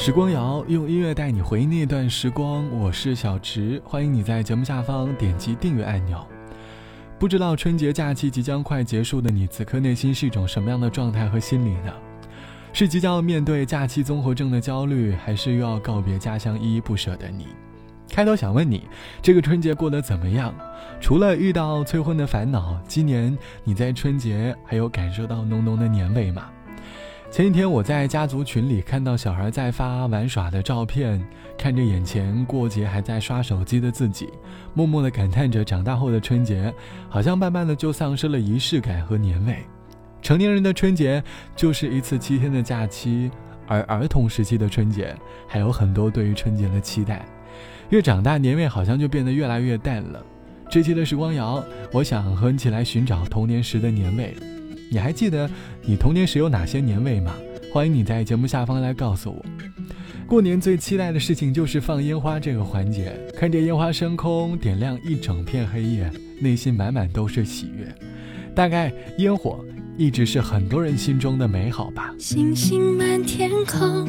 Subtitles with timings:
[0.00, 6.26] 时光谣用音乐带你回忆那段时光，我是小池，欢迎你在节目下方点击订阅按钮。
[7.18, 11.92] 不知道春节假期即将快结束的你，此刻内心是一种什么样的状态和心理呢？
[12.72, 17.48] 是即将要面对假期综合症的焦虑，还是又要告别家乡依依不舍的你？
[18.08, 18.88] 开头想问你，
[19.20, 20.54] 这个春节过得怎么样？
[20.98, 26.46] 除了遇到催婚的烦恼，今年你在春节还有感受到浓浓的年味吗？
[27.30, 31.24] 前几天我在家族群里看到小孩在发玩耍的照片，
[31.56, 34.28] 看着眼前过节还在刷手机的自己，
[34.74, 36.74] 默默地感叹着长大后的春节，
[37.08, 39.58] 好像慢慢的就丧失了仪式感和年味。
[40.20, 41.22] 成年人的春节
[41.54, 43.30] 就是一次七天的假期，
[43.68, 45.14] 而儿童时期的春节
[45.46, 47.24] 还有很多对于春节的期待。
[47.90, 50.20] 越长大，年味好像就变得越来越淡了。
[50.68, 51.62] 这期的时光谣，
[51.92, 54.34] 我想和你一起来寻找童年时的年味。
[54.92, 55.48] 你还记得
[55.82, 57.32] 你童年时有哪些年味吗？
[57.72, 59.44] 欢迎你在节目下方来告诉我。
[60.26, 67.86] 过年最期待的事情就是放烟花这个环节，看着烟花升空，点亮一整片黑夜，内心满满都是喜悦。
[68.52, 69.64] 大概烟火
[69.96, 72.12] 一直是很多人心中的美好吧。
[72.18, 74.08] 星星满天空，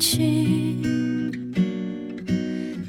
[0.00, 0.78] 去。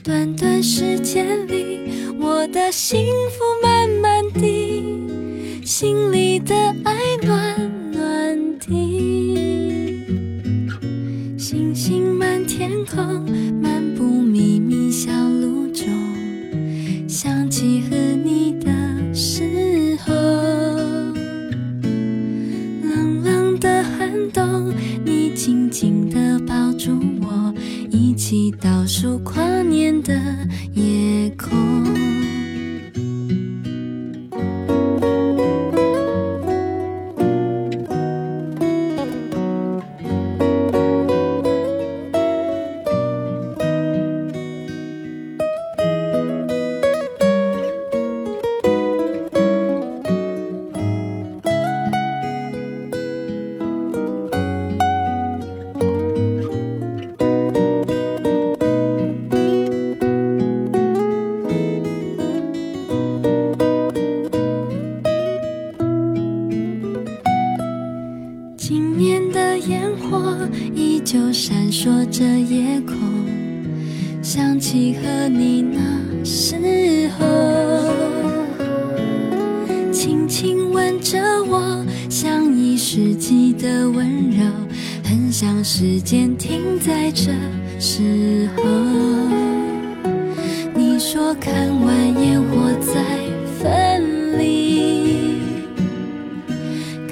[0.02, 1.80] 短短时间里，
[2.18, 7.51] 我的幸福慢慢地，心里的爱暖
[81.02, 84.46] 着我，像一世纪的温柔，
[85.04, 87.32] 很想时间停在这
[87.80, 88.64] 时候。
[90.76, 93.04] 你说看完烟火再
[93.60, 95.40] 分离，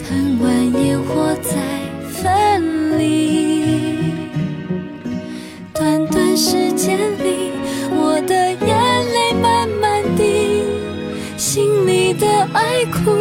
[0.03, 1.57] 看完烟火再
[2.11, 3.65] 分离。
[5.73, 7.51] 短短时间里，
[7.91, 8.67] 我的眼
[9.13, 10.63] 泪慢慢滴，
[11.37, 13.11] 心里的爱哭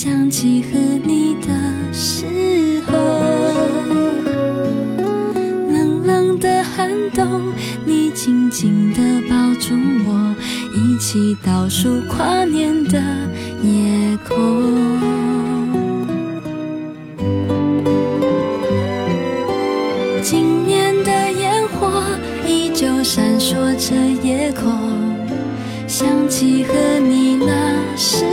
[0.00, 1.48] 想起和你的
[1.92, 2.24] 时
[2.86, 2.92] 候，
[5.72, 7.52] 冷冷的寒冬，
[7.84, 9.74] 你紧紧地抱住
[10.06, 10.36] 我。
[10.72, 13.02] 一起倒数跨年的
[13.64, 14.62] 夜空，
[20.22, 21.90] 今年的烟火
[22.46, 24.72] 依旧闪烁着夜空，
[25.88, 28.24] 想起和你那时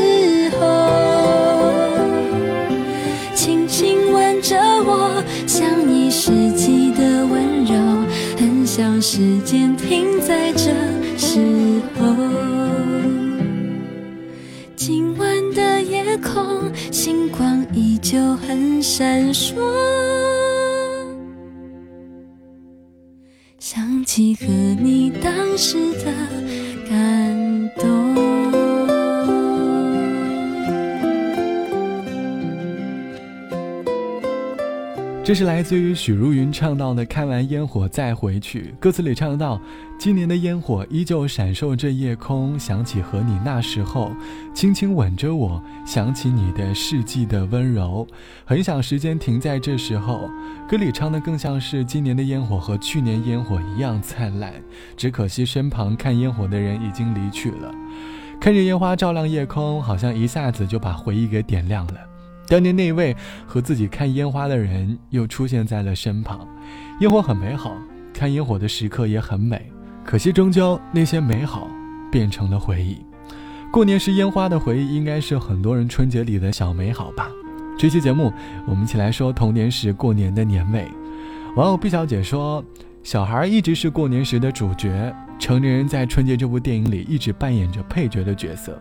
[9.08, 10.74] 时间停在这
[11.16, 11.40] 时
[11.96, 12.16] 候。
[14.76, 19.54] 今晚的夜空，星光依旧很闪烁。
[23.60, 24.48] 想起和
[24.82, 25.85] 你当时
[35.26, 39.60] 这是来自于许茹芸唱到的“看完烟火再回去”，歌词里唱到
[39.98, 44.12] ：“今年的烟火依旧闪烁着夜空，想起和你那时候，
[44.54, 48.08] 轻轻吻着我，想起你的世纪的温柔，
[48.46, 50.30] 很想时间停在这时候。”
[50.70, 54.54] 歌里唱的更像是今年的烟火和去年烟火一样灿烂，
[54.96, 57.74] 只可惜身旁看烟火的人已经离去了。
[58.40, 61.96] 看着烟花照亮夜空，好像一下子就把回忆给点亮了。
[62.48, 63.16] 当年那位
[63.48, 66.48] 和自己看烟花的人又出现在了身旁，
[67.00, 67.76] 烟火很美好，
[68.14, 69.72] 看烟火的时刻也很美，
[70.04, 71.68] 可惜终究那些美好
[72.12, 72.98] 变成了回忆。
[73.72, 77.30] 过年时烟花的回忆，应该是很多人春节里的小美好吧。
[77.78, 78.32] 这期节目，
[78.66, 80.88] 我们一起来说童年时过年的年味。
[81.56, 82.64] 网友毕小姐说，
[83.04, 88.80] 小孩一直是过年时的主角，成年人在春节这部电影里一直扮演着配角的角色。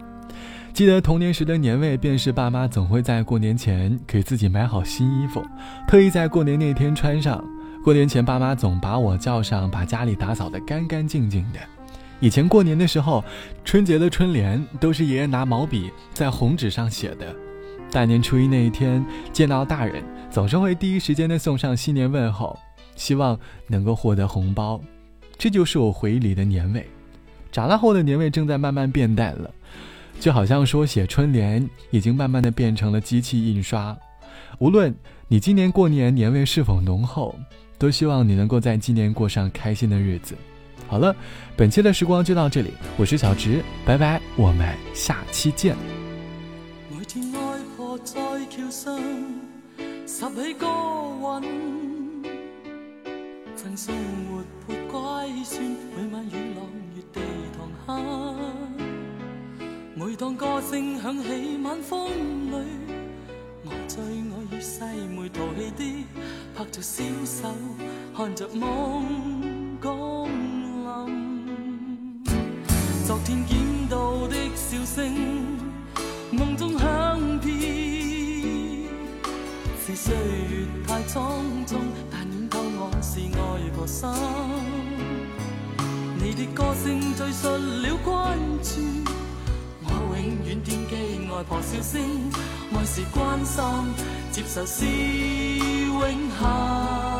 [0.75, 5.41] 记得童年时的年味，便是爸妈总会在过年前给自己买好新衣服，
[5.87, 7.43] 特意在过年那天穿上。
[7.85, 11.61] 过年前，爸妈总把我叫上，把家里打扫得干干净净的。
[12.19, 13.25] 以前过年的时候，
[13.65, 17.32] 春节的春联都是爷爷拿毛笔在红纸上写的。
[17.93, 22.59] 大年初一那一天，见到大人，总是会第一时间的送上新年问候，
[22.97, 23.38] 希望
[23.69, 24.81] 能够获得红包。
[25.38, 26.85] 这就是我回忆里的年味。
[27.53, 29.49] 长大后的年味正在慢慢变淡了。
[30.20, 33.96] 就好像说写春联已经慢慢的变成了机器印刷，
[34.58, 34.94] 无论
[35.28, 37.38] 你今年过年年味是否浓厚，
[37.78, 40.34] 都希望你能够在今年过上开心的日子。
[40.87, 41.14] 好了，
[41.56, 45.76] 本期的时光就到这里，我是小植，拜拜，我们下期见。
[46.90, 47.38] 每天外
[47.76, 48.14] 婆在
[48.49, 48.99] 桥上
[50.06, 50.66] 拾起歌
[51.40, 52.22] 韵，
[53.56, 53.94] 赠送
[54.28, 55.62] 活泼乖孙，
[55.96, 57.20] 每晚与朗月地
[57.56, 57.93] 堂下。
[60.06, 62.11] 每当歌声响起晚风
[62.51, 62.56] 里，
[63.65, 66.05] 我最爱与细妹淘气的
[66.55, 67.49] 拍着小手，
[68.15, 69.06] 看着梦
[69.81, 70.29] 降
[71.06, 72.23] 临。
[73.06, 73.56] 昨天见
[73.89, 75.11] 到的笑声，
[76.31, 77.50] 梦中响遍。
[79.87, 81.33] 是岁月太匆
[81.67, 81.79] 匆，
[82.11, 84.07] 但染透我是爱婆心。
[86.19, 88.24] 你的歌声追述了关
[91.35, 92.01] 外婆笑声，
[92.73, 93.65] 爱是关心，
[94.31, 96.01] 接受是永
[96.39, 97.13] 恒。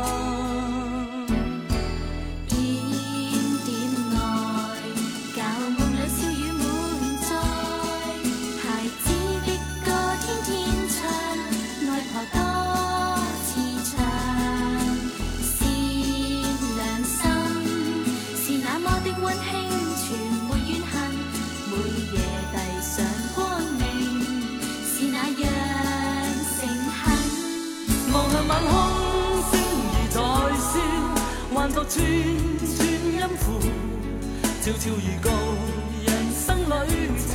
[31.95, 33.45] 串串音符，
[34.61, 35.29] 悄悄预告
[36.05, 37.31] 人生旅程。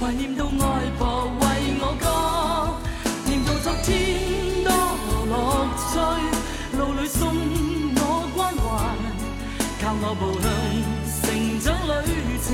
[0.00, 0.50] 怀念到外
[0.98, 1.42] 婆为
[1.78, 2.04] 我歌，
[3.24, 3.94] 念到昨天
[4.64, 4.68] 多
[5.30, 5.32] 乐
[5.92, 5.94] 趣，
[6.76, 7.20] 路里送
[7.94, 8.00] 我
[8.34, 8.66] 关怀，
[9.80, 10.50] 教我步向
[11.22, 11.24] 成
[11.60, 12.10] 长旅
[12.42, 12.48] 程。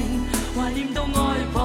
[0.54, 1.16] 怀念到外
[1.50, 1.56] 婆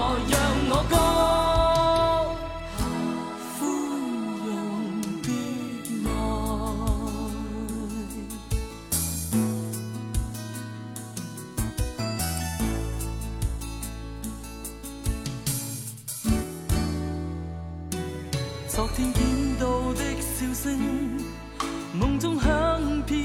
[21.94, 23.24] 梦中响遍。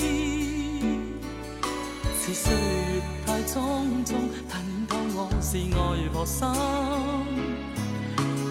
[2.20, 4.12] 是岁月太匆匆，
[4.50, 6.46] 但念透我是爱婆心。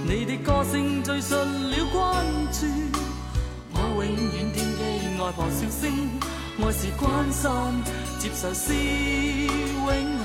[0.08, 2.66] 你的歌声追述了关注，
[3.74, 4.80] 我永远惦记
[5.22, 5.84] 外婆笑声。
[6.58, 7.52] 爱是关心，
[8.18, 10.17] 接受是永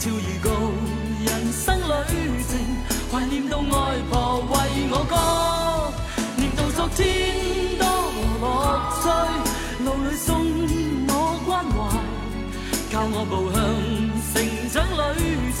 [0.00, 0.50] 悄悄预告。
[1.26, 2.50] 人生旅程。
[3.12, 3.66] 怀念到外
[4.08, 4.54] 婆为
[4.90, 5.92] 我歌，
[6.36, 6.98] 念到昨天
[7.76, 7.84] 多
[8.40, 8.44] 乐
[9.02, 9.04] 趣，
[9.84, 10.28] 路里送
[11.08, 11.12] 我
[11.44, 11.78] 关怀，
[12.90, 13.58] 教我步向
[14.32, 14.34] 成
[14.70, 14.74] 长
[15.16, 15.20] 旅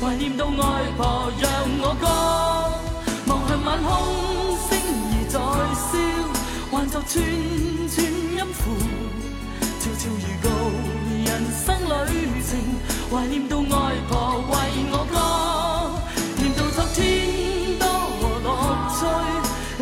[0.00, 0.60] 怀念到外
[0.98, 1.48] 婆让
[1.80, 2.04] 我歌。
[3.28, 3.88] 望向晚空
[4.68, 4.70] 星
[5.06, 5.38] 儿在
[5.88, 5.90] 笑，
[6.70, 7.14] 還作串
[7.88, 8.60] 串音符，
[9.78, 10.49] 悄悄預告，
[13.10, 13.66] 怀念到外
[14.08, 14.54] 婆为
[14.92, 15.18] 我歌，
[16.36, 17.84] 念到昨天多
[18.20, 18.48] 和乐
[18.94, 19.02] 趣，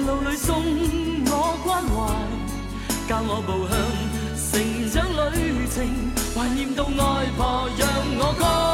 [0.06, 0.48] 路里送
[1.26, 1.30] 我
[1.62, 1.96] 关怀，
[3.06, 3.76] 教我步向
[4.50, 4.50] 成
[4.90, 4.96] 长
[5.34, 5.76] 旅程，
[6.34, 7.86] 怀念到外婆让
[8.18, 8.67] 我歌。